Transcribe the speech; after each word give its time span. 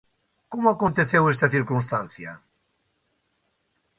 Como 0.51 0.67
aconteceu 0.69 1.23
esta 1.27 1.51
circunstancia? 1.55 2.31